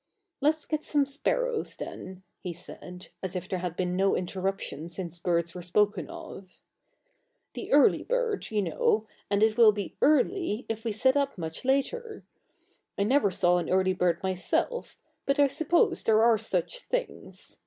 "Let's 0.41 0.65
get 0.65 0.83
some 0.83 1.05
sparrows 1.05 1.75
then," 1.75 2.23
he 2.39 2.53
said, 2.53 3.09
as 3.21 3.35
if 3.35 3.47
there 3.47 3.59
had 3.59 3.75
been 3.75 3.95
no 3.95 4.15
interruption 4.15 4.89
since 4.89 5.19
birds 5.19 5.53
were 5.53 5.61
spoken 5.61 6.09
of. 6.09 6.59
"The 7.53 7.71
early 7.71 8.01
bird, 8.01 8.49
you 8.49 8.63
know, 8.63 9.05
and 9.29 9.43
it 9.43 9.57
will 9.57 9.71
be 9.71 9.95
'early' 10.01 10.65
if 10.67 10.83
we 10.83 10.91
sit 10.91 11.15
up 11.15 11.37
much 11.37 11.63
later. 11.63 12.23
I 12.97 13.03
never 13.03 13.29
saw 13.29 13.57
an 13.59 13.69
early 13.69 13.93
bird 13.93 14.23
myself, 14.23 14.97
but 15.27 15.37
I 15.37 15.45
suppose 15.45 16.03
there 16.03 16.23
are 16.23 16.35
such 16.39 16.79
things. 16.79 17.57